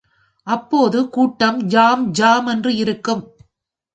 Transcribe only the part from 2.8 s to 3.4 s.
இருக்கும்.